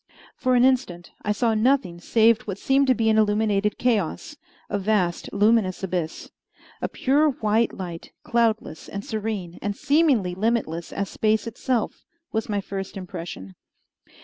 [0.35, 4.35] For an instant I saw nothing save what seemed to be an illuminated chaos,
[4.67, 6.31] a vast, luminous abyss.
[6.81, 12.61] A pure white light, cloudless and serene, and seemingly limitless as space itself, was my
[12.61, 13.53] first impression.